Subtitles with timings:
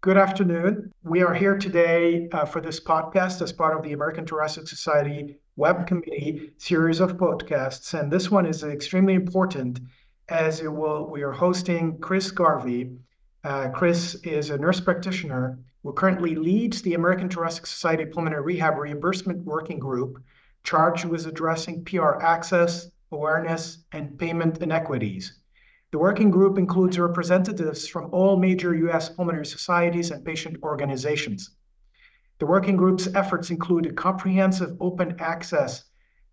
[0.00, 0.92] Good afternoon.
[1.02, 5.40] We are here today uh, for this podcast as part of the American Thoracic Society
[5.56, 7.98] Web Committee series of podcasts.
[7.98, 9.80] And this one is extremely important
[10.28, 12.92] as it will, we are hosting Chris Garvey.
[13.42, 18.78] Uh, Chris is a nurse practitioner who currently leads the American Thoracic Society Pulmonary Rehab
[18.78, 20.22] Reimbursement Working Group,
[20.62, 25.37] charged with addressing PR access, awareness, and payment inequities.
[25.90, 29.08] The working group includes representatives from all major U.S.
[29.08, 31.56] pulmonary societies and patient organizations.
[32.38, 35.84] The working group's efforts include a comprehensive open access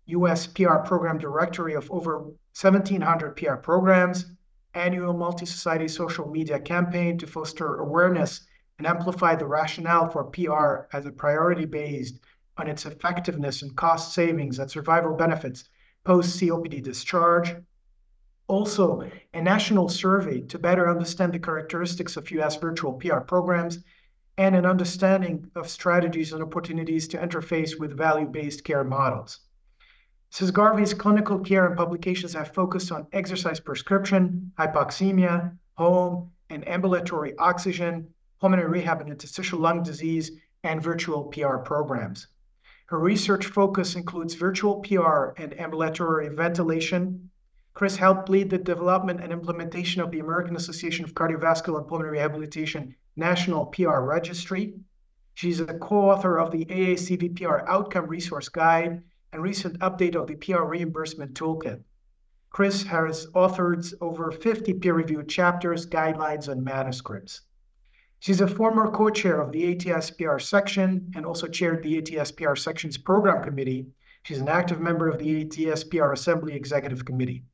[0.06, 0.46] U.S.
[0.46, 4.26] PR program directory of over 1,700 PR programs,
[4.74, 8.46] annual multi-society social media campaign to foster awareness
[8.76, 12.20] and amplify the rationale for PR as a priority based
[12.58, 15.70] on its effectiveness and cost savings and survival benefits
[16.04, 17.56] post COPD discharge,
[18.48, 23.78] also a national survey to better understand the characteristics of US virtual PR programs
[24.38, 29.40] and an understanding of strategies and opportunities to interface with value-based care models.
[30.32, 30.52] Mrs.
[30.52, 38.06] Garvey's clinical care and publications have focused on exercise prescription, hypoxemia, home and ambulatory oxygen,
[38.40, 40.30] pulmonary rehab and interstitial lung disease,
[40.62, 42.26] and virtual PR programs.
[42.86, 47.30] Her research focus includes virtual PR and ambulatory ventilation,
[47.76, 52.12] Chris helped lead the development and implementation of the American Association of Cardiovascular and Pulmonary
[52.16, 54.72] Rehabilitation National PR Registry.
[55.34, 60.36] She's a co-author of the AACV PR Outcome Resource Guide and recent update of the
[60.36, 61.82] PR Reimbursement Toolkit.
[62.48, 67.42] Chris has authored over 50 peer-reviewed chapters, guidelines, and manuscripts.
[68.20, 72.54] She's a former co-chair of the ATS PR section and also chaired the ATS PR
[72.54, 73.88] section's program committee.
[74.22, 77.44] She's an active member of the ATS PR Assembly Executive Committee.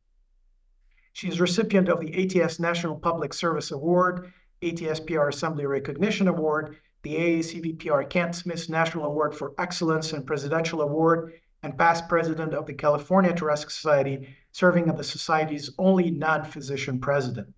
[1.14, 4.32] She is recipient of the ATS National Public Service Award,
[4.62, 10.26] ATS PR Assembly Recognition Award, the AACV PR Kent Smith National Award for Excellence and
[10.26, 16.10] Presidential Award, and past president of the California Thoracic Society, serving as the Society's only
[16.10, 17.48] non-physician president.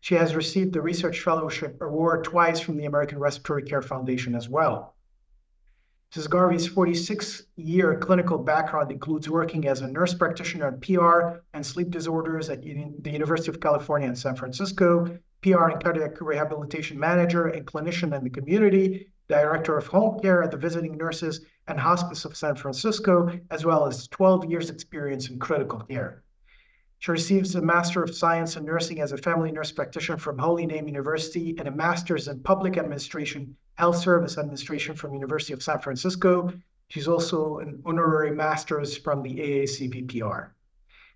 [0.00, 4.48] She has received the Research Fellowship Award twice from the American Respiratory Care Foundation as
[4.48, 4.96] well.
[6.14, 6.30] Mrs.
[6.30, 11.90] Garvey's 46 year clinical background includes working as a nurse practitioner in PR and sleep
[11.90, 17.66] disorders at the University of California in San Francisco, PR and cardiac rehabilitation manager and
[17.66, 22.34] clinician in the community, director of home care at the Visiting Nurses and Hospice of
[22.34, 26.22] San Francisco, as well as 12 years' experience in critical care.
[27.00, 30.64] She receives a Master of Science in Nursing as a family nurse practitioner from Holy
[30.64, 35.78] Name University and a Master's in Public Administration Health Service Administration from University of San
[35.78, 36.52] Francisco.
[36.88, 40.50] She's also an honorary master's from the AACVPR.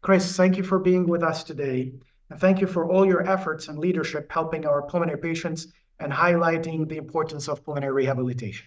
[0.00, 1.93] Chris, thank you for being with us today.
[2.31, 6.89] And thank you for all your efforts and leadership helping our pulmonary patients and highlighting
[6.89, 8.67] the importance of pulmonary rehabilitation.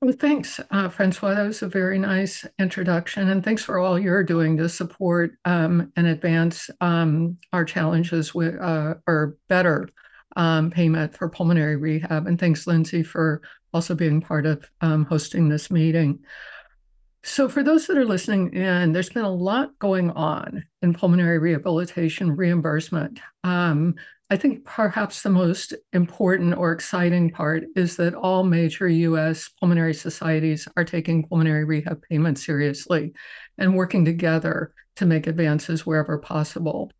[0.00, 1.34] Well, thanks, uh, Francois.
[1.34, 3.28] That was a very nice introduction.
[3.28, 8.58] And thanks for all you're doing to support um, and advance um, our challenges with,
[8.58, 9.88] uh, or better
[10.36, 12.26] um, payment for pulmonary rehab.
[12.26, 16.20] And thanks, Lindsay, for also being part of um, hosting this meeting.
[17.24, 21.38] So, for those that are listening in, there's been a lot going on in pulmonary
[21.38, 23.20] rehabilitation reimbursement.
[23.44, 23.96] Um,
[24.30, 29.94] I think perhaps the most important or exciting part is that all major US pulmonary
[29.94, 33.14] societies are taking pulmonary rehab payment seriously
[33.56, 36.92] and working together to make advances wherever possible.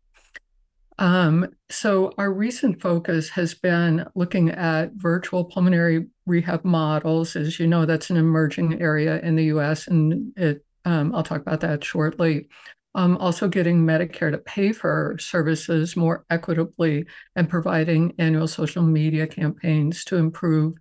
[0.99, 7.37] Um, so our recent focus has been looking at virtual pulmonary rehab models.
[7.37, 11.41] As you know, that's an emerging area in the U.S., and it, um, I'll talk
[11.41, 12.49] about that shortly.
[12.95, 17.05] Um, also getting Medicare to pay for services more equitably
[17.35, 20.73] and providing annual social media campaigns to improve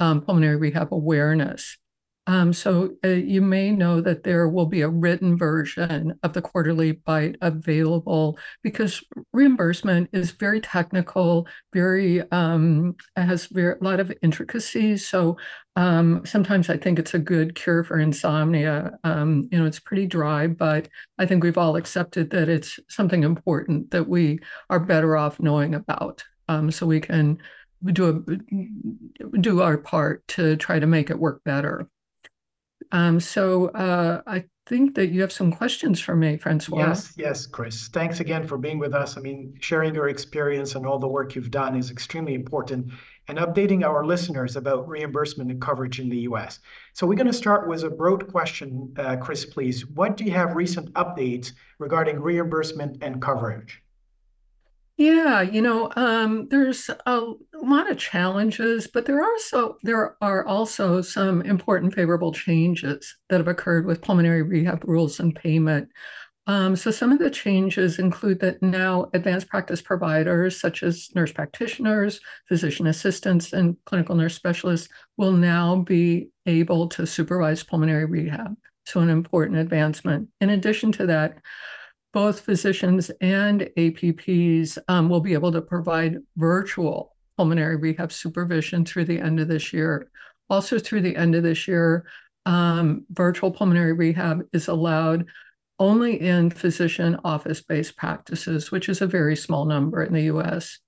[0.00, 1.78] um, pulmonary rehab awareness.
[2.28, 6.42] Um, so uh, you may know that there will be a written version of the
[6.42, 9.02] quarterly bite available because
[9.32, 15.04] reimbursement is very technical, very um, has very, a lot of intricacies.
[15.04, 15.36] So
[15.74, 18.98] um, sometimes I think it's a good cure for insomnia.
[19.02, 20.88] Um, you know, it's pretty dry, but
[21.18, 24.38] I think we've all accepted that it's something important that we
[24.70, 27.38] are better off knowing about, um, so we can
[27.84, 28.24] do
[29.24, 31.88] a, do our part to try to make it work better.
[32.90, 36.78] Um, so uh, I think that you have some questions for me, Francois.
[36.78, 37.88] Yes, yes, Chris.
[37.88, 39.16] Thanks again for being with us.
[39.16, 42.92] I mean, sharing your experience and all the work you've done is extremely important
[43.28, 46.60] and updating our listeners about reimbursement and coverage in the US.
[46.92, 49.86] So we're going to start with a broad question, uh, Chris, please.
[49.86, 53.81] What do you have recent updates regarding reimbursement and coverage?
[55.02, 57.20] Yeah, you know, um, there's a
[57.60, 63.38] lot of challenges, but there are so there are also some important favorable changes that
[63.38, 65.88] have occurred with pulmonary rehab rules and payment.
[66.46, 71.32] Um, so some of the changes include that now advanced practice providers such as nurse
[71.32, 78.56] practitioners, physician assistants, and clinical nurse specialists will now be able to supervise pulmonary rehab.
[78.86, 80.28] So an important advancement.
[80.40, 81.38] In addition to that,
[82.12, 89.06] both physicians and APPs um, will be able to provide virtual pulmonary rehab supervision through
[89.06, 90.10] the end of this year.
[90.50, 92.04] Also, through the end of this year,
[92.44, 95.26] um, virtual pulmonary rehab is allowed
[95.78, 100.78] only in physician office based practices, which is a very small number in the US.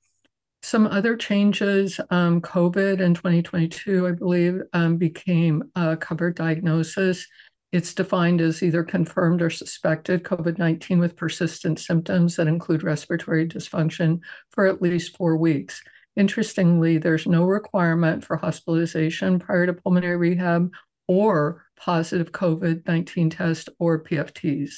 [0.62, 7.27] Some other changes um, COVID in 2022, I believe, um, became a covered diagnosis
[7.75, 13.49] it's defined as either confirmed or suspected COVID 19 with persistent symptoms that include respiratory
[13.49, 14.21] dysfunction
[14.53, 15.82] for at least four weeks.
[16.15, 20.71] Interestingly, there's no requirement for hospitalization prior to pulmonary rehab
[21.09, 24.75] or positive COVID 19 test or PFTs.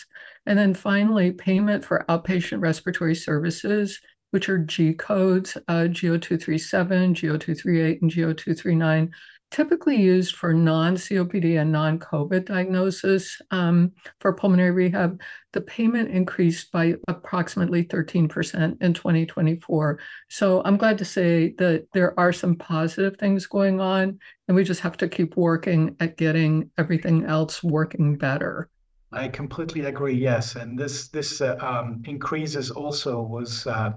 [0.47, 4.01] And then finally, payment for outpatient respiratory services,
[4.31, 9.11] which are G codes, uh, G0237, G0238, and G0239
[9.51, 15.21] typically used for non-COPD and non-COVID diagnosis um, for pulmonary rehab,
[15.53, 19.99] the payment increased by approximately 13% in 2024.
[20.29, 24.65] So I'm glad to say that there are some positive things going on, and we
[24.65, 28.69] just have to keep working at getting everything else working better.
[29.13, 30.15] I completely agree.
[30.15, 33.93] Yes, and this this uh, um, increases also was uh,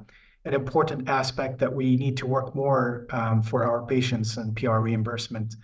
[0.46, 4.78] an important aspect that we need to work more um, for our patients and PR
[4.78, 5.56] reimbursement.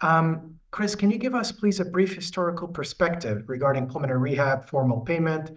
[0.00, 5.00] Um, Chris, can you give us, please, a brief historical perspective regarding pulmonary rehab formal
[5.00, 5.52] payment?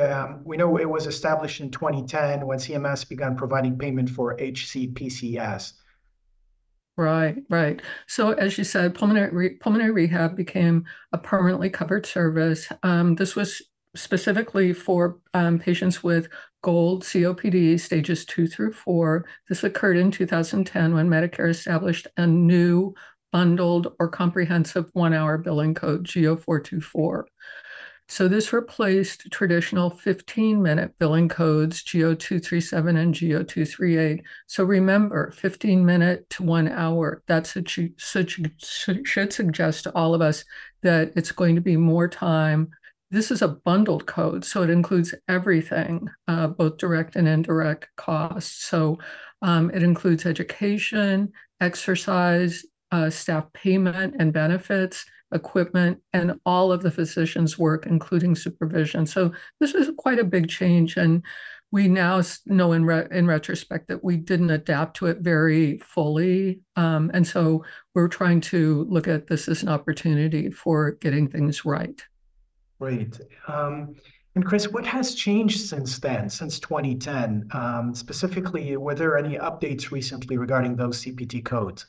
[0.00, 5.74] Um, we know it was established in 2010 when CMS began providing payment for HCPCS.
[6.96, 7.82] Right, right.
[8.06, 12.68] So as you said, pulmonary re pulmonary rehab became a permanently covered service.
[13.16, 13.62] This was
[13.94, 15.18] specifically for
[15.60, 16.28] patients with
[16.66, 19.24] gold COPD stages two through four.
[19.48, 22.92] This occurred in 2010 when Medicare established a new
[23.30, 27.22] bundled or comprehensive one hour billing code, G0424.
[28.08, 34.24] So this replaced traditional 15 minute billing codes, G0237 and G0238.
[34.48, 37.94] So remember, 15 minute to one hour, that should,
[39.06, 40.44] should suggest to all of us
[40.82, 42.72] that it's going to be more time
[43.16, 48.66] this is a bundled code, so it includes everything, uh, both direct and indirect costs.
[48.66, 48.98] So
[49.40, 56.90] um, it includes education, exercise, uh, staff payment and benefits, equipment, and all of the
[56.90, 59.06] physician's work, including supervision.
[59.06, 60.98] So this is quite a big change.
[60.98, 61.24] And
[61.72, 66.60] we now know in, re in retrospect that we didn't adapt to it very fully.
[66.76, 67.64] Um, and so
[67.94, 72.04] we're trying to look at this as an opportunity for getting things right.
[72.78, 73.20] Great.
[73.48, 73.96] Um,
[74.34, 77.48] and Chris, what has changed since then, since 2010?
[77.52, 81.86] Um, specifically, were there any updates recently regarding those CPT codes?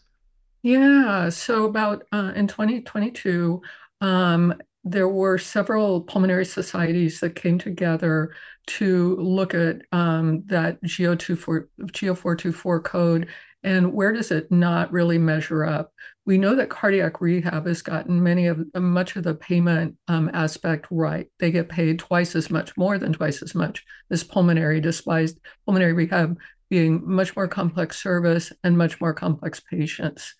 [0.63, 3.61] Yeah, so about uh, in 2022,
[3.99, 4.53] um,
[4.85, 8.33] there were several pulmonary societies that came together
[8.67, 13.27] to look at that GO24, G0424 code
[13.63, 15.91] and where does it not really measure up?
[16.25, 20.87] We know that cardiac rehab has gotten many of much of the payment um, aspect
[20.91, 21.27] right.
[21.39, 25.31] They get paid twice as much, more than twice as much as pulmonary, despite
[25.65, 26.37] pulmonary rehab
[26.69, 30.35] being much more complex service and much more complex patients.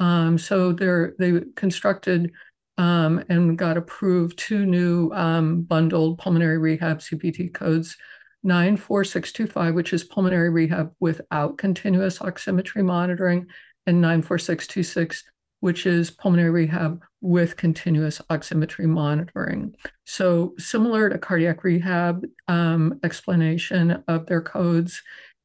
[0.00, 2.32] Um, so they're they constructed
[2.76, 7.96] um, and got approved two new um, bundled pulmonary rehab CPT codes
[8.44, 13.46] 94625, which is pulmonary rehab without continuous oximetry monitoring,
[13.86, 15.24] and 94626,
[15.60, 19.74] which is pulmonary rehab with continuous oximetry monitoring.
[20.04, 25.02] So, similar to cardiac rehab, um, explanation of their codes,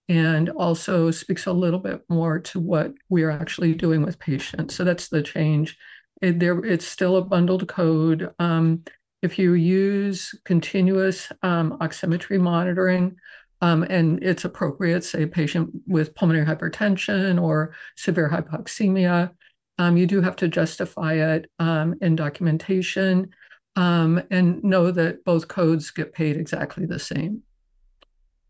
[0.09, 4.75] and also speaks a little bit more to what we are actually doing with patients.
[4.75, 5.77] So, that's the change.
[6.21, 8.31] It, there, it's still a bundled code.
[8.37, 8.83] Um,
[9.23, 13.15] if you use continuous um, oximetry monitoring,
[13.61, 19.31] um, and it's appropriate, say a patient with pulmonary hypertension or severe hypoxemia,
[19.77, 23.29] um, you do have to justify it um, in documentation
[23.77, 27.41] um, and know that both codes get paid exactly the same.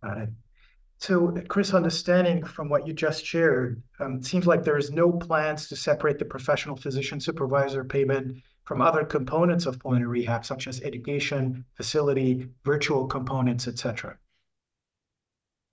[0.03, 0.29] Got it.
[1.03, 5.67] So, Chris, understanding from what you just shared, um, it seems like there's no plans
[5.67, 10.81] to separate the professional physician supervisor payment from other components of pulmonary rehab, such as
[10.81, 14.17] education, facility, virtual components, etc.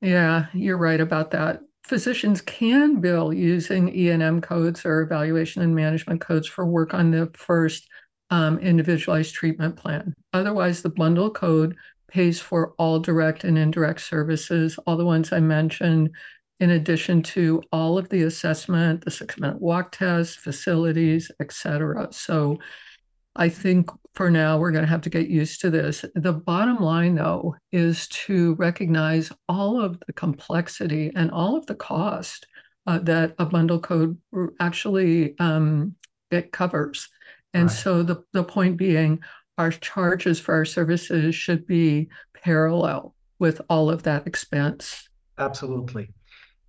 [0.00, 1.60] Yeah, you're right about that.
[1.84, 7.30] Physicians can bill using E&M codes or evaluation and management codes for work on the
[7.34, 7.88] first
[8.30, 10.12] um, individualized treatment plan.
[10.32, 11.76] Otherwise, the bundle code
[12.10, 16.10] pays for all direct and indirect services, all the ones I mentioned,
[16.58, 22.08] in addition to all of the assessment, the six minute walk test, facilities, et cetera.
[22.10, 22.58] So
[23.36, 26.04] I think for now we're going to have to get used to this.
[26.14, 31.76] The bottom line, though, is to recognize all of the complexity and all of the
[31.76, 32.46] cost
[32.86, 34.18] uh, that a bundle code
[34.58, 35.94] actually um,
[36.30, 37.08] it covers.
[37.54, 37.72] And right.
[37.72, 39.20] so the, the point being,
[39.60, 45.06] our charges for our services should be parallel with all of that expense.
[45.36, 46.08] Absolutely.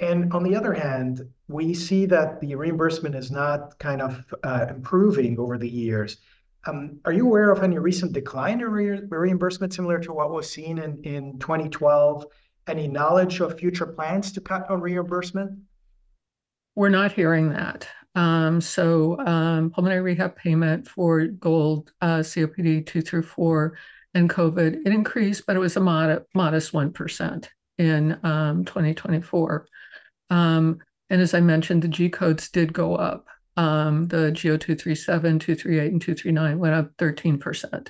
[0.02, 4.66] And on the other hand, we see that the reimbursement is not kind of uh,
[4.70, 6.18] improving over the years.
[6.68, 10.52] Um, are you aware of any recent decline in re reimbursement similar to what was
[10.52, 12.26] seen in, in 2012?
[12.68, 15.60] Any knowledge of future plans to cut on reimbursement?
[16.76, 17.88] We're not hearing that.
[18.16, 23.78] Um, so um, pulmonary rehab payment for gold uh, COPD two through four
[24.14, 29.68] and COVID, it increased, but it was a mod modest 1% in um, 2024.
[30.30, 33.28] Um, and as I mentioned, the G codes did go up.
[33.58, 37.90] Um, the GO 237, 238, and 239 went up 13%.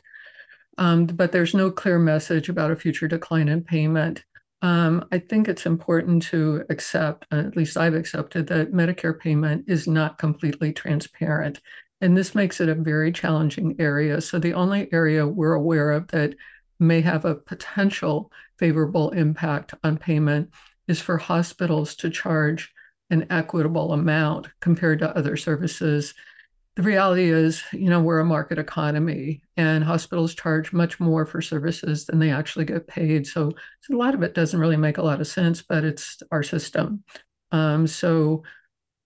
[0.77, 4.23] Um, but there's no clear message about a future decline in payment.
[4.61, 9.87] Um, I think it's important to accept, at least I've accepted, that Medicare payment is
[9.87, 11.61] not completely transparent.
[11.99, 14.21] And this makes it a very challenging area.
[14.21, 16.35] So the only area we're aware of that
[16.79, 20.51] may have a potential favorable impact on payment
[20.87, 22.71] is for hospitals to charge
[23.09, 26.13] an equitable amount compared to other services.
[26.77, 31.41] The reality is, you know, we're a market economy and hospitals charge much more for
[31.41, 33.27] services than they actually get paid.
[33.27, 33.51] So,
[33.81, 36.43] so a lot of it doesn't really make a lot of sense, but it's our
[36.43, 37.03] system.
[37.51, 38.43] Um, so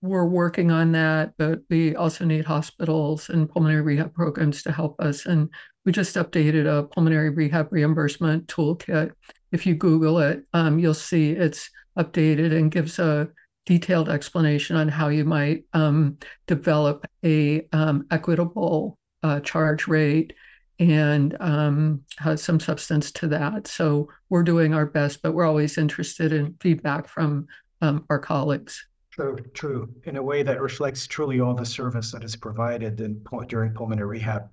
[0.01, 5.01] we're working on that, but we also need hospitals and pulmonary rehab programs to help
[5.01, 5.25] us.
[5.25, 5.49] And
[5.85, 9.11] we just updated a pulmonary rehab reimbursement toolkit.
[9.51, 13.29] If you Google it, um, you'll see it's updated and gives a
[13.65, 16.17] detailed explanation on how you might um,
[16.47, 20.33] develop a um, equitable uh, charge rate
[20.79, 23.67] and um, has some substance to that.
[23.67, 27.47] So we're doing our best, but we're always interested in feedback from
[27.81, 28.85] um, our colleagues.
[29.11, 29.89] True, true.
[30.03, 34.19] In a way that reflects truly all the service that is provided in, during pulmonary
[34.19, 34.49] rehab.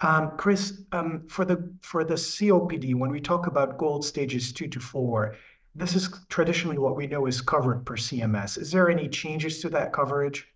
[0.00, 4.68] Um, Chris, um, for the for the COPD, when we talk about gold stages two
[4.68, 5.36] to four,
[5.74, 8.58] this is traditionally what we know is covered per CMS.
[8.58, 10.46] Is there any changes to that coverage?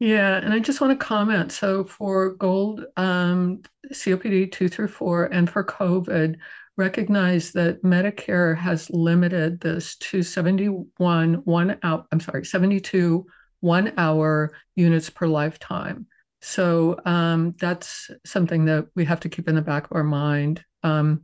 [0.00, 1.52] Yeah, and I just want to comment.
[1.52, 3.62] So for gold, um,
[3.92, 6.36] COPD two through four, and for COVID,
[6.76, 12.06] recognize that Medicare has limited this to 71 one out.
[12.10, 13.24] I'm sorry, 72
[13.60, 16.06] one hour units per lifetime.
[16.42, 20.62] So um, that's something that we have to keep in the back of our mind.
[20.82, 21.22] Um,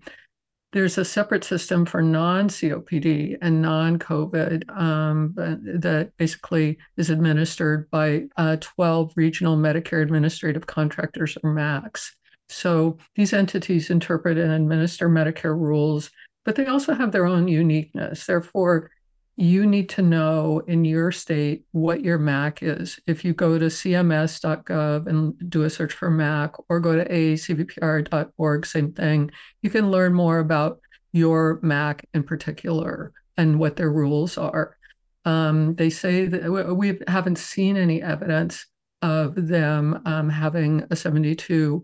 [0.72, 8.56] there's a separate system for non-COPD and non-COVID um, that basically is administered by uh,
[8.60, 12.12] 12 regional Medicare administrative contractors or MACs.
[12.48, 16.10] So these entities interpret and administer Medicare rules,
[16.44, 18.26] but they also have their own uniqueness.
[18.26, 18.90] Therefore,
[19.40, 23.00] you need to know in your state what your MAC is.
[23.06, 28.66] If you go to cms.gov and do a search for MAC or go to aacvpr.org,
[28.66, 29.30] same thing,
[29.62, 30.80] you can learn more about
[31.12, 34.76] your MAC in particular and what their rules are.
[35.24, 38.66] Um, they say that we haven't seen any evidence
[39.00, 41.82] of them um, having a 72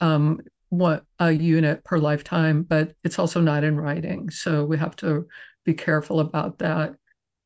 [0.00, 4.30] um, what a unit per lifetime, but it's also not in writing.
[4.30, 5.26] So we have to
[5.64, 6.94] be careful about that.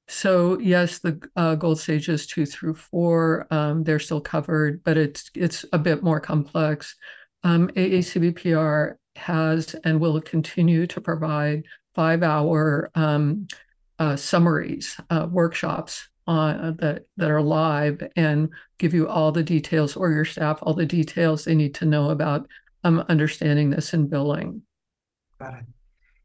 [0.09, 5.31] So yes, the uh, gold stages two through four, um, they're still covered, but it's
[5.35, 6.97] it's a bit more complex.
[7.45, 13.49] Um, AACVPR has and will continue to provide five-hour um,
[13.99, 18.49] uh, summaries, uh, workshops on, uh, that that are live and
[18.79, 22.11] give you all the details, or your staff all the details they need to know
[22.11, 22.49] about
[22.83, 24.63] um, understanding this and billing.
[25.39, 25.65] Got it.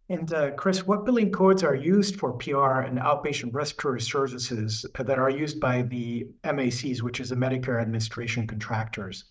[0.10, 5.18] And uh, Chris, what billing codes are used for PR and outpatient respiratory services that
[5.18, 9.26] are used by the MACs, which is the Medicare Administration contractors?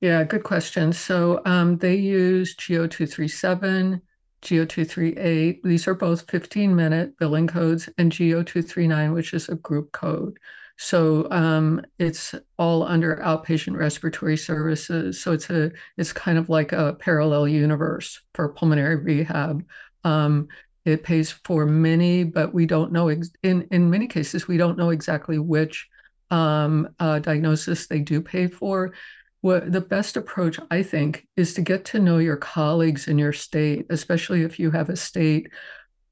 [0.00, 0.92] Yeah, good question.
[0.92, 4.00] So um, they use G0237,
[4.42, 5.62] G0238.
[5.62, 10.38] These are both 15 minute billing codes, and G0239, which is a group code.
[10.80, 15.20] So um, it's all under outpatient respiratory services.
[15.20, 19.64] So it's a it's kind of like a parallel universe for pulmonary rehab.
[20.04, 20.48] Um,
[20.84, 23.08] It pays for many, but we don't know.
[23.08, 25.86] Ex- in in many cases, we don't know exactly which
[26.30, 28.94] um, uh, diagnosis they do pay for.
[29.42, 33.34] What the best approach, I think, is to get to know your colleagues in your
[33.34, 35.50] state, especially if you have a state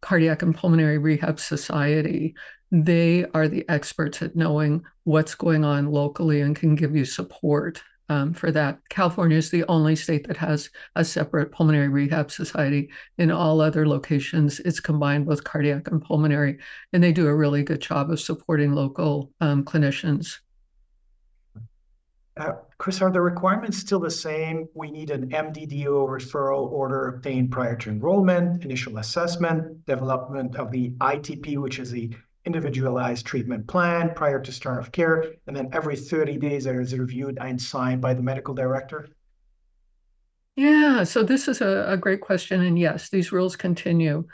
[0.02, 2.34] cardiac and pulmonary rehab society.
[2.70, 7.82] They are the experts at knowing what's going on locally and can give you support
[8.08, 8.78] um, for that.
[8.88, 12.90] California is the only state that has a separate pulmonary rehab society.
[13.18, 16.58] In all other locations, it's combined with cardiac and pulmonary,
[16.92, 20.38] and they do a really good job of supporting local um, clinicians.
[22.36, 24.68] Uh, Chris, are the requirements still the same?
[24.74, 30.90] We need an MDDO referral order obtained prior to enrollment, initial assessment, development of the
[31.00, 32.14] ITP, which is the
[32.46, 36.96] individualized treatment plan prior to start of care, and then every 30 days it is
[36.96, 39.08] reviewed and signed by the medical director?
[40.56, 42.62] Yeah, so this is a, a great question.
[42.62, 44.24] And yes, these rules continue.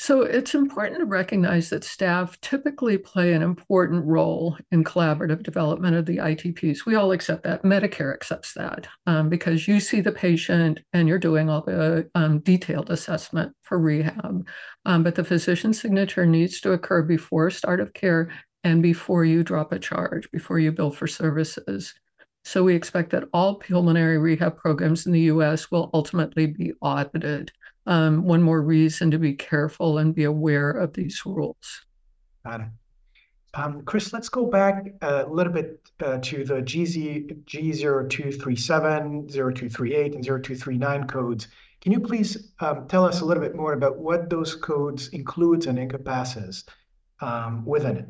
[0.00, 5.94] So it's important to recognize that staff typically play an important role in collaborative development
[5.94, 6.86] of the ITPs.
[6.86, 7.64] We all accept that.
[7.64, 12.38] Medicare accepts that um, because you see the patient and you're doing all the um,
[12.38, 14.48] detailed assessment for rehab.
[14.86, 18.30] Um, but the physician signature needs to occur before start of care
[18.64, 21.92] and before you drop a charge, before you bill for services.
[22.46, 27.52] So we expect that all pulmonary rehab programs in the US will ultimately be audited
[27.90, 31.84] um, one more reason to be careful and be aware of these rules.
[32.46, 32.66] Got it.
[33.54, 40.24] Um, Chris, let's go back a little bit uh, to the GZ, G0237, 0238, and
[40.24, 41.48] 0239 codes.
[41.80, 45.66] Can you please um, tell us a little bit more about what those codes includes
[45.66, 46.64] and encompasses
[47.20, 48.06] um, within it?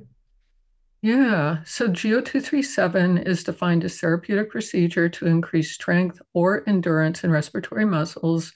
[1.02, 7.86] Yeah, so G0237 is defined as therapeutic procedure to increase strength or endurance in respiratory
[7.86, 8.52] muscles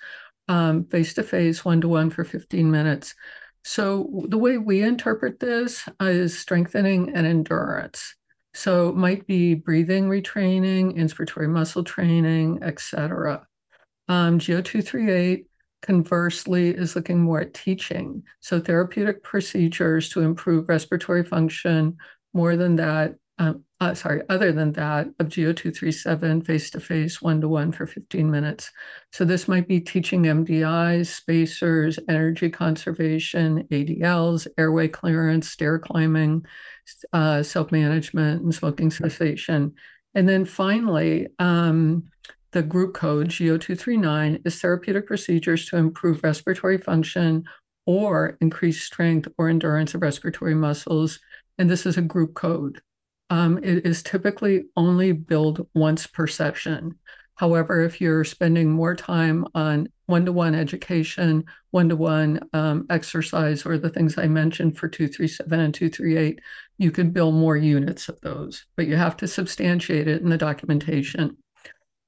[0.48, 3.14] face to face, one to one for 15 minutes.
[3.64, 8.14] So the way we interpret this is strengthening and endurance.
[8.52, 13.46] So it might be breathing retraining, inspiratory muscle training, etc.
[14.08, 15.46] Um, G0238
[15.82, 18.22] conversely is looking more at teaching.
[18.40, 21.96] So therapeutic procedures to improve respiratory function.
[22.32, 27.42] More than that, um, uh, sorry, other than that, of G0237 face to face, one
[27.42, 28.70] to one for 15 minutes.
[29.12, 36.46] So this might be teaching MDIs, spacers, energy conservation, ADLs, airway clearance, stair climbing,
[37.12, 39.74] uh, self management, and smoking cessation.
[40.14, 42.04] And then finally, um,
[42.52, 47.44] the group code G0239 is therapeutic procedures to improve respiratory function
[47.84, 51.20] or increase strength or endurance of respiratory muscles.
[51.58, 52.80] And this is a group code
[53.30, 56.98] um, it is typically only billed once per session.
[57.36, 62.38] However, if you're spending more time on one to one education, one to one
[62.90, 66.40] exercise, or the things I mentioned for 237 and 238,
[66.78, 70.38] you can bill more units of those, but you have to substantiate it in the
[70.38, 71.36] documentation.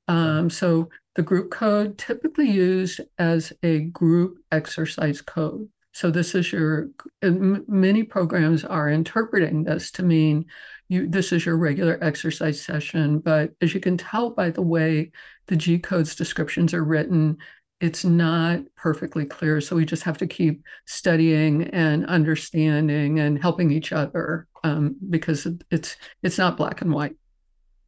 [0.07, 5.69] Um, so the group code typically used as a group exercise code.
[5.93, 6.91] So this is your,
[7.23, 10.45] many programs are interpreting this to mean
[10.89, 13.19] you this is your regular exercise session.
[13.19, 15.11] But as you can tell by the way
[15.47, 17.39] the G codes descriptions are written,
[17.81, 19.61] it's not perfectly clear.
[19.61, 25.47] So we just have to keep studying and understanding and helping each other um, because
[25.71, 27.17] it's it's not black and white.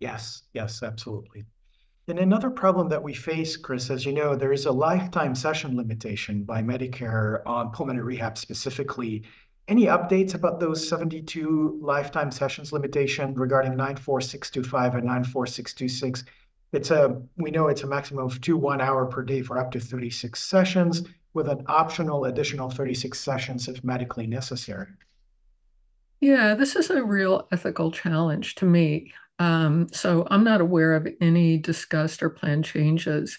[0.01, 1.45] Yes, yes, absolutely.
[2.09, 5.77] And another problem that we face, Chris, as you know, there is a lifetime session
[5.77, 9.25] limitation by Medicare on pulmonary rehab specifically.
[9.69, 16.25] Any updates about those 72 lifetime sessions limitation regarding 94625 and 94626?
[16.73, 19.71] It's a we know it's a maximum of two one hour per day for up
[19.73, 21.03] to 36 sessions
[21.35, 24.89] with an optional additional 36 sessions if medically necessary.
[26.21, 29.13] Yeah, this is a real ethical challenge to me.
[29.39, 33.39] Um, so I'm not aware of any discussed or planned changes.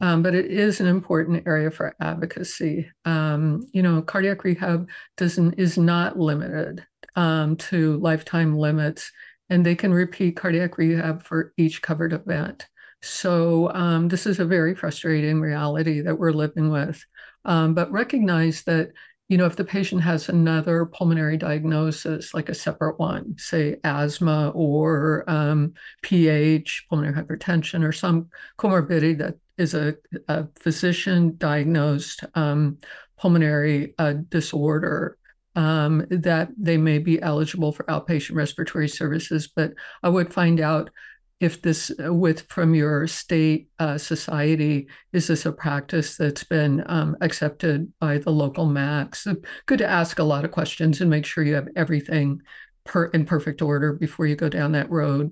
[0.00, 2.90] Um, but it is an important area for advocacy.
[3.04, 9.10] Um, you know, cardiac rehab doesn't is not limited um, to lifetime limits,
[9.48, 12.66] and they can repeat cardiac rehab for each covered event.
[13.02, 17.04] So um, this is a very frustrating reality that we're living with.
[17.44, 18.90] Um, but recognize that
[19.28, 24.50] you know, if the patient has another pulmonary diagnosis, like a separate one, say asthma
[24.54, 29.94] or um, PH, pulmonary hypertension, or some comorbidity that is a,
[30.28, 32.78] a physician diagnosed um,
[33.18, 35.16] pulmonary uh, disorder
[35.54, 39.48] um, that they may be eligible for outpatient respiratory services.
[39.48, 40.90] But I would find out
[41.40, 47.16] if this with from your state uh, society is this a practice that's been um,
[47.20, 49.26] accepted by the local MACs
[49.66, 52.40] good to ask a lot of questions and make sure you have everything
[52.84, 55.30] per in perfect order before you go down that road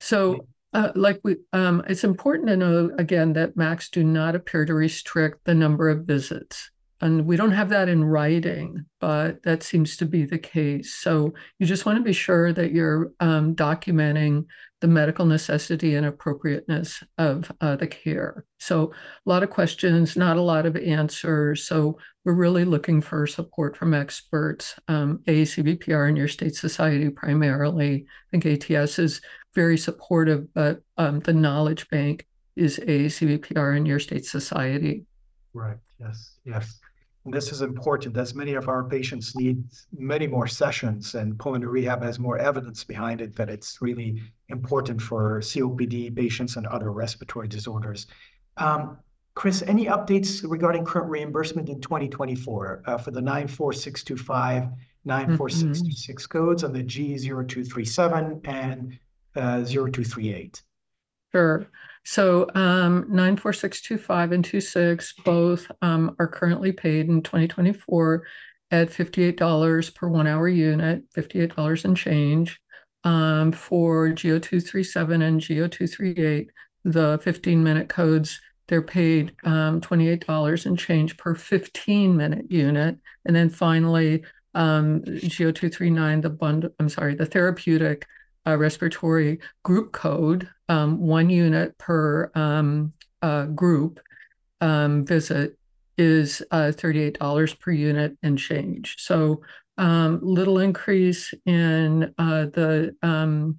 [0.00, 4.64] so uh, like we um, it's important to know again that MACs do not appear
[4.64, 6.71] to restrict the number of visits
[7.02, 10.94] and we don't have that in writing, but that seems to be the case.
[10.94, 14.46] So you just want to be sure that you're um, documenting
[14.80, 18.44] the medical necessity and appropriateness of uh, the care.
[18.60, 18.92] So
[19.26, 21.66] a lot of questions, not a lot of answers.
[21.66, 28.06] So we're really looking for support from experts, um, AACVPR and your state society primarily.
[28.32, 29.20] I think ATS is
[29.56, 35.04] very supportive, but um, the knowledge bank is AACVPR and your state society.
[35.52, 35.78] Right.
[35.98, 36.38] Yes.
[36.44, 36.78] Yes.
[37.24, 39.62] This is important as many of our patients need
[39.96, 45.00] many more sessions and pulmonary rehab has more evidence behind it that it's really important
[45.00, 48.08] for COPD patients and other respiratory disorders.
[48.56, 48.98] Um,
[49.34, 54.68] Chris, any updates regarding current reimbursement in 2024 uh, for the 94625,
[55.04, 56.38] 94626 mm-hmm.
[56.38, 58.98] codes on the G0237 and
[59.36, 60.62] uh, 0238?
[61.30, 61.66] Sure.
[62.04, 68.24] So um, 94625 and 26 both um, are currently paid in 2024
[68.70, 72.58] at $58 per one hour unit, $58 and change.
[73.04, 76.46] Um, for G0237 and G0238,
[76.84, 82.96] the 15 minute codes, they're paid um, $28 and change per 15 minute unit.
[83.24, 88.06] And then finally, um, G0239, the bund, I'm sorry, the therapeutic
[88.46, 94.00] uh, respiratory group code, um, one unit per um, uh, group
[94.62, 95.58] um, visit
[95.98, 98.96] is uh, $38 per unit and change.
[98.98, 99.42] So
[99.76, 103.58] um, little increase in uh, the um,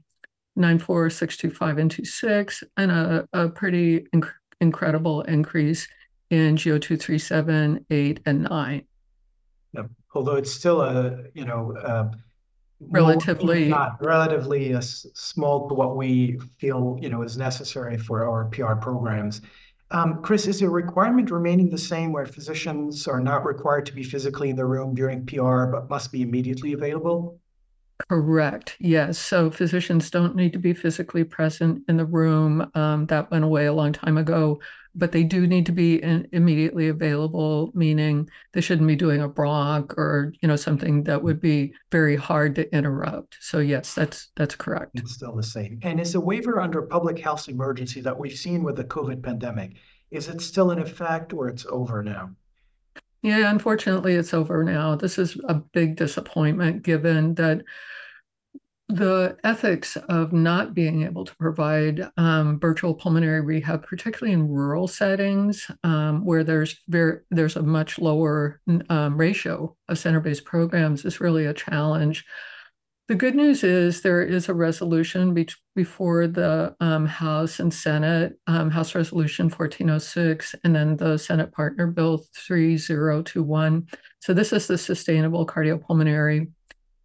[0.56, 4.28] 94625 and 26 and a, a pretty inc
[4.60, 5.88] incredible increase
[6.30, 8.86] in G0237, 8, and 9.
[9.74, 9.90] Yep.
[10.16, 12.12] Although it's still a, you know, uh,
[12.80, 18.46] relatively not relatively uh, small to what we feel you know is necessary for our
[18.46, 19.42] PR programs.
[19.92, 24.04] Um, Chris, is the requirement remaining the same where physicians are not required to be
[24.04, 27.40] physically in the room during PR but must be immediately available?
[28.10, 28.76] Correct.
[28.80, 29.18] Yes.
[29.18, 32.70] So physicians don't need to be physically present in the room.
[32.76, 34.60] Um, that went away a long time ago
[34.96, 39.30] but they do need to be in, immediately available, meaning they shouldn't be doing a
[39.30, 43.38] bronch or you know something that would be very hard to interrupt.
[43.40, 44.92] So yes, that's that's correct.
[44.96, 45.80] It's still the same.
[45.82, 49.74] And is a waiver under public health emergency that we've seen with the COVID pandemic,
[50.12, 52.32] is it still in effect or it's over now?
[53.24, 54.96] Yeah, unfortunately, it's over now.
[54.96, 57.64] This is a big disappointment given that
[58.90, 64.88] the ethics of not being able to provide um, virtual pulmonary rehab, particularly in rural
[64.88, 68.60] settings um, where there's very there's a much lower
[68.90, 72.26] um, ratio of center-based programs, is really a challenge.
[73.10, 78.40] The good news is there is a resolution be- before the um, House and Senate,
[78.48, 83.88] um, House Resolution 1406, and then the Senate Partner Bill 3021.
[84.22, 86.48] So this is the Sustainable Cardiopulmonary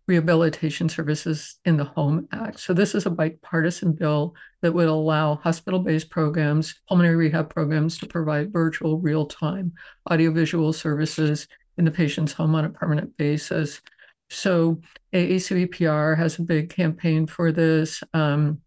[0.07, 2.61] Rehabilitation Services in the Home Act.
[2.61, 7.99] So, this is a bipartisan bill that would allow hospital based programs, pulmonary rehab programs,
[7.99, 9.75] to provide virtual, real time
[10.11, 13.83] audiovisual services in the patient's home on a permanent basis.
[14.31, 14.81] So,
[15.13, 18.03] AACVPR has a big campaign for this.
[18.13, 18.61] Um,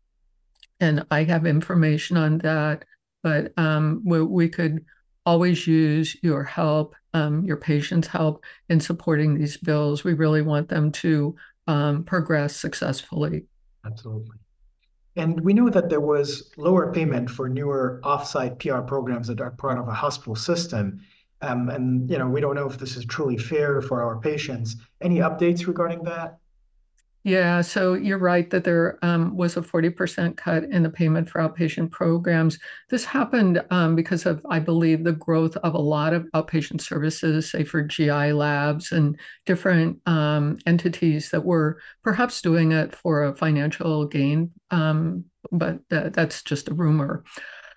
[0.79, 2.85] and I have information on that,
[3.21, 4.83] but um, we, we could
[5.25, 10.03] always use your help, um, your patients' help in supporting these bills.
[10.03, 11.35] We really want them to
[11.67, 13.45] um, progress successfully.
[13.85, 14.37] Absolutely.
[15.15, 19.51] And we know that there was lower payment for newer offsite PR programs that are
[19.51, 21.01] part of a hospital system.
[21.41, 24.75] Um, and you know, we don't know if this is truly fair for our patients.
[25.01, 26.37] Any updates regarding that?
[27.23, 31.39] Yeah, so you're right that there um, was a 40% cut in the payment for
[31.39, 32.57] outpatient programs.
[32.89, 37.51] This happened um, because of, I believe, the growth of a lot of outpatient services,
[37.51, 39.99] say for GI labs and different
[40.65, 46.73] entities that were perhaps doing it for a financial gain, but th- that's just a
[46.73, 47.23] rumor.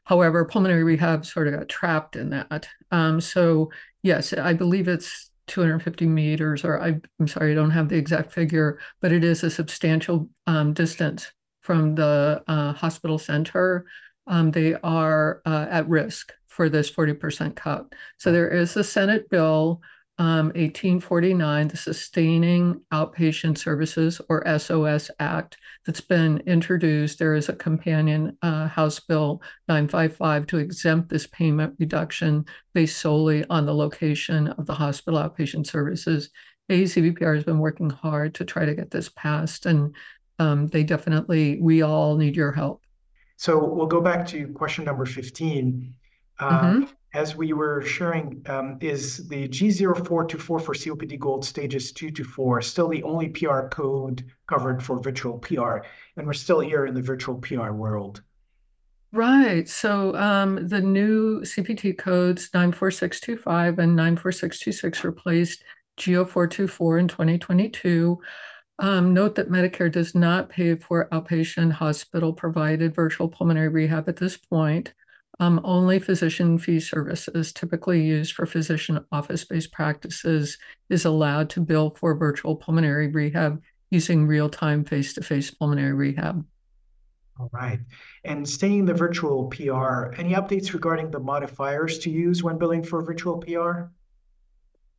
[0.04, 2.68] However, pulmonary rehab sort of got trapped in that.
[2.90, 3.70] Um, so,
[4.02, 8.32] yes, I believe it's 250 meters, or I, am sorry, I don't have the exact
[8.32, 13.86] figure, but it is a substantial um, distance from the uh, hospital center.
[14.26, 17.92] Um, they are uh, at risk for this 40% cut.
[18.16, 19.80] So there is a Senate bill
[20.18, 27.18] um, 1849, the Sustaining Outpatient Services or SOS Act, that's been introduced.
[27.18, 33.44] There is a companion uh, House Bill 955 to exempt this payment reduction based solely
[33.50, 36.30] on the location of the hospital outpatient services.
[36.70, 39.94] ACVPR has been working hard to try to get this passed, and
[40.38, 42.84] um, they definitely, we all need your help.
[43.36, 45.92] So we'll go back to question number 15.
[46.38, 52.10] Uh, mm-hmm as we were sharing, um, is the G0424 for COPD Gold stages two
[52.10, 55.78] to four still the only PR code covered for virtual PR?
[56.16, 58.22] And we're still here in the virtual PR world.
[59.12, 59.68] Right.
[59.68, 65.62] So um, the new CPT codes 94625 and 94626 replaced
[65.98, 68.18] G0424 in 2022.
[68.80, 74.16] Um, note that Medicare does not pay for outpatient hospital provided virtual pulmonary rehab at
[74.16, 74.92] this point.
[75.40, 80.58] Um, only physician fee services typically used for physician office-based practices
[80.90, 86.44] is allowed to bill for virtual pulmonary rehab using real-time face-to-face pulmonary rehab.
[87.38, 87.80] All right.
[88.24, 93.02] And staying the virtual PR, any updates regarding the modifiers to use when billing for
[93.02, 93.88] virtual PR?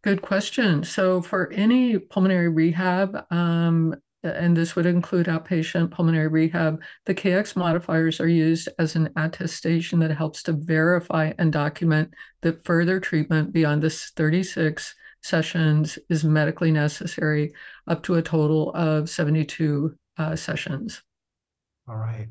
[0.01, 0.83] Good question.
[0.83, 3.95] So for any pulmonary rehab, um,
[4.25, 9.99] and this would include outpatient pulmonary rehab, the KX modifiers are used as an attestation
[9.99, 16.71] that helps to verify and document that further treatment beyond this 36 sessions is medically
[16.71, 17.51] necessary
[17.87, 21.01] up to a total of 72 uh, sessions.
[21.87, 22.27] All right.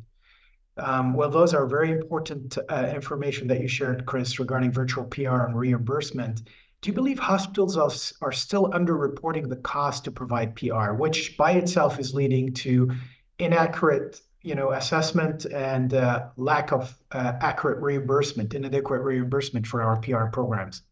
[0.77, 5.43] Um, well, those are very important uh, information that you shared, Chris, regarding virtual PR
[5.43, 6.43] and reimbursement.
[6.85, 11.99] Do you believe hospitals are, still underreporting the cost to provide PR, which by itself
[11.99, 12.93] is leading to
[13.39, 19.97] inaccurate you know, assessment and uh, lack of uh, accurate reimbursement, inadequate reimbursement for our
[19.97, 20.83] PR programs?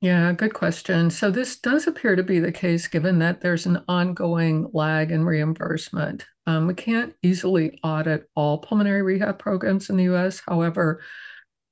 [0.00, 1.10] Yeah, good question.
[1.10, 5.26] So this does appear to be the case given that there's an ongoing lag in
[5.26, 6.24] reimbursement.
[6.46, 10.40] Um, we can't easily audit all pulmonary rehab programs in the US.
[10.48, 11.02] However,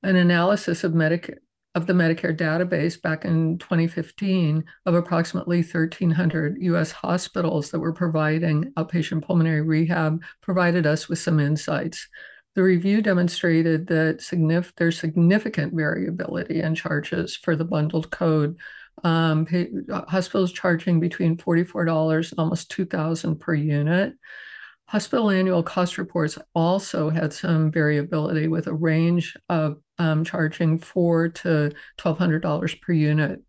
[0.03, 1.39] an analysis of Medicare
[1.75, 8.73] of the Medicare database back in 2015 of approximately 1,300 US hospitals that were providing
[8.77, 12.09] outpatient pulmonary rehab provided us with some insights.
[12.55, 18.57] The review demonstrated that signif- there's significant variability in charges for the bundled code.
[19.03, 24.15] Um, pay- hospitals charging between $44 and almost 2,000 per unit.
[24.87, 31.29] Hospital annual cost reports also had some variability with a range of um, charging four
[31.29, 33.43] to $1,200 per unit.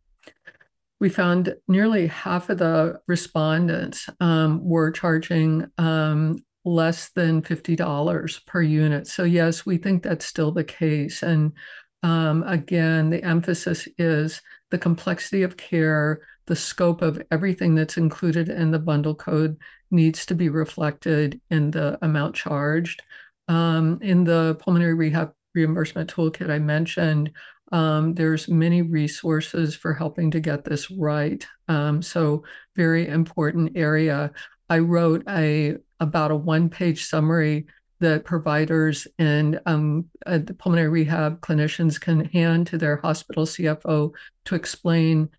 [0.99, 8.61] We found nearly half of the respondents um, were charging um, less than $50 per
[8.61, 9.07] unit.
[9.07, 11.21] So, yes, we think that's still the case.
[11.21, 11.53] And
[12.01, 18.49] um, again, the emphasis is the complexity of care, the scope of everything that's included
[18.49, 19.57] in the bundle code
[19.91, 23.01] needs to be reflected in the amount charged.
[23.47, 27.31] Um, in the pulmonary rehab reimbursement toolkit I mentioned,
[27.71, 31.45] um, there's many resources for helping to get this right.
[31.67, 32.43] Um, so
[32.75, 34.31] very important area.
[34.69, 37.65] I wrote a about a one-page summary
[38.01, 44.11] that providers and um, uh, the pulmonary rehab clinicians can hand to their hospital CFO
[44.45, 45.29] to explain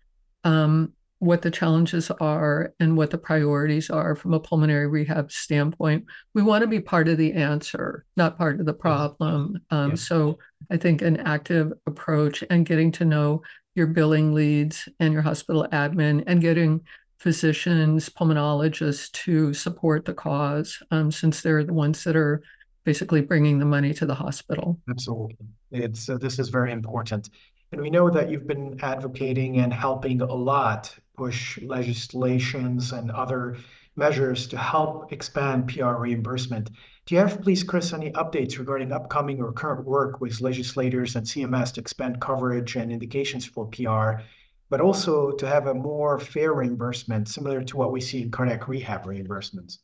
[0.43, 6.05] um, what the challenges are and what the priorities are from a pulmonary rehab standpoint.
[6.33, 9.59] We want to be part of the answer, not part of the problem.
[9.71, 9.95] Um, yeah.
[9.95, 13.41] So I think an active approach and getting to know
[13.73, 16.81] your billing leads and your hospital admin and getting
[17.19, 22.43] physicians, pulmonologists to support the cause, um, since they're the ones that are
[22.83, 24.79] basically bringing the money to the hospital.
[24.89, 25.35] Absolutely,
[25.71, 27.29] it's uh, this is very important,
[27.71, 33.57] and we know that you've been advocating and helping a lot push legislations and other
[33.95, 36.69] measures to help expand PR reimbursement.
[37.07, 41.25] Do you have, please, Chris, any updates regarding upcoming or current work with legislators and
[41.25, 44.21] CMS to expand coverage and indications for PR,
[44.69, 48.67] but also to have a more fair reimbursement, similar to what we see in cardiac
[48.67, 49.79] rehab reimbursements?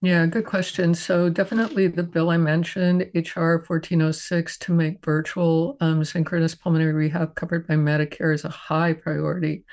[0.00, 0.94] Yeah, good question.
[0.94, 7.34] So definitely the bill I mentioned, HR 1406, to make virtual um, synchronous pulmonary rehab
[7.34, 9.64] covered by Medicare is a high priority.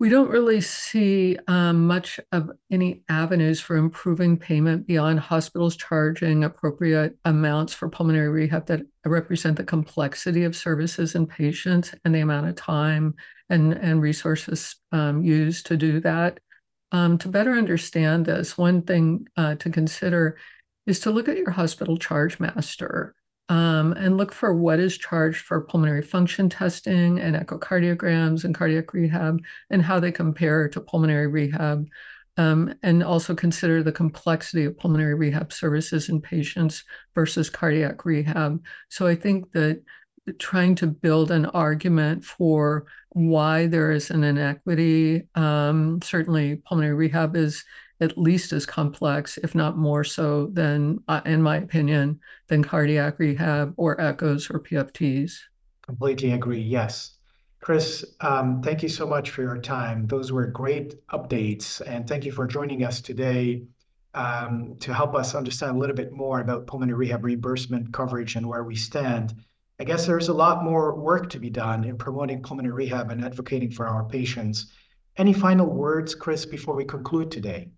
[0.00, 6.42] We don't really see um, much of any avenues for improving payment beyond hospitals charging
[6.42, 12.20] appropriate amounts for pulmonary rehab that represent the complexity of services and patients and the
[12.20, 13.14] amount of time
[13.50, 16.40] and, and resources um, used to do that.
[16.92, 20.38] Um, to better understand this, one thing uh, to consider
[20.86, 23.14] is to look at your hospital charge master.
[23.50, 28.94] Um, and look for what is charged for pulmonary function testing and echocardiograms and cardiac
[28.94, 31.86] rehab and how they compare to pulmonary rehab.
[32.36, 36.84] Um, and also consider the complexity of pulmonary rehab services in patients
[37.14, 38.62] versus cardiac rehab.
[38.88, 39.82] So I think that
[40.38, 47.36] trying to build an argument for why there is an inequity, um, certainly pulmonary rehab
[47.36, 47.64] is
[48.00, 53.18] at least as complex, if not more so than, uh, in my opinion, than cardiac
[53.18, 55.32] rehab or echoes or PFTs.
[55.82, 56.60] Completely agree.
[56.60, 57.16] Yes.
[57.60, 60.06] Chris, um, thank you so much for your time.
[60.06, 63.64] Those were great updates, and thank you for joining us today
[64.14, 68.46] um, to help us understand a little bit more about pulmonary rehab reimbursement coverage and
[68.46, 69.34] where we stand.
[69.78, 73.24] I guess there's a lot more work to be done in promoting pulmonary rehab and
[73.24, 74.72] advocating for our patients.
[75.16, 77.68] Any final words, Chris, before we conclude today?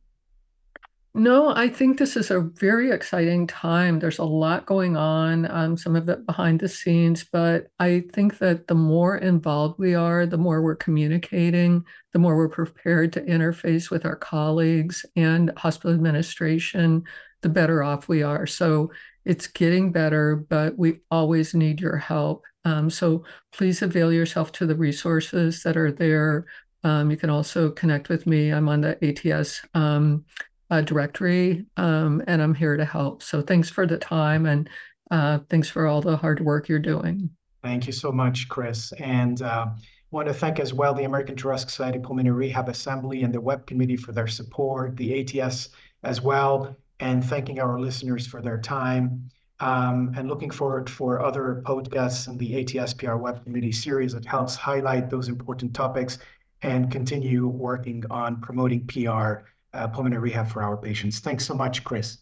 [1.14, 3.98] No, I think this is a very exciting time.
[3.98, 8.38] There's a lot going on, um, some of it behind the scenes, but I think
[8.38, 13.20] that the more involved we are, the more we're communicating, the more we're prepared to
[13.20, 17.03] interface with our colleagues and hospital administration,
[17.42, 18.46] the better off we are.
[18.46, 18.90] So
[19.27, 22.44] it's getting better, but we always need your help.
[22.64, 26.46] Um, so please avail yourself to the resources that are there.
[26.85, 28.51] Um, you can also connect with me.
[28.51, 30.25] I'm on the ATS um,
[30.73, 33.23] uh, directory, um, and I'm here to help.
[33.23, 34.71] So thanks for the time and
[35.11, 37.29] uh, thanks for all the hard work you're doing.
[37.63, 38.91] Thank you so much, Chris.
[38.93, 39.67] And uh,
[40.11, 43.67] want to thank as well the American Thoracic Society Pulmonary Rehab Assembly and the Web
[43.67, 45.69] Committee for their support, the ATS
[46.05, 49.29] as well, and thanking our listeners for their time.
[49.61, 54.57] Um, and looking forward for other podcasts in the ATSPR Web Committee series that helps
[54.57, 56.19] highlight those important topics
[56.63, 61.21] and continue working on promoting PR Uh, pulmonary rehab for our patients.
[61.21, 62.19] Thanks so much, Chris.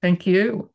[0.00, 0.70] Thank you.